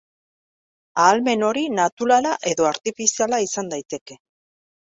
Ahalmen 1.03 1.45
hori 1.49 1.63
naturala 1.81 2.31
edo 2.53 2.69
artifiziala 2.73 3.45
izan 3.49 3.71
daiteke. 3.75 4.19